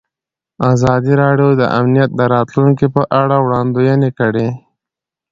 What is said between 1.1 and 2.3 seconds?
راډیو د امنیت د